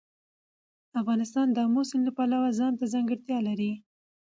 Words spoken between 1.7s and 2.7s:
سیند له پلوه